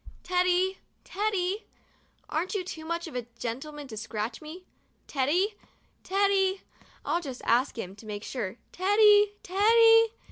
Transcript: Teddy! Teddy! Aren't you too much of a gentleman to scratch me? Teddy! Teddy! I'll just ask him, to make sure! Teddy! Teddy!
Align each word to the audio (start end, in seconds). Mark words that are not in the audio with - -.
Teddy! 0.23 0.79
Teddy! 1.03 1.67
Aren't 2.27 2.55
you 2.55 2.63
too 2.63 2.85
much 2.85 3.05
of 3.05 3.15
a 3.15 3.27
gentleman 3.37 3.87
to 3.87 3.95
scratch 3.95 4.41
me? 4.41 4.65
Teddy! 5.05 5.53
Teddy! 6.03 6.63
I'll 7.05 7.21
just 7.21 7.43
ask 7.45 7.77
him, 7.77 7.95
to 7.97 8.07
make 8.07 8.23
sure! 8.23 8.55
Teddy! 8.71 9.33
Teddy! 9.43 10.07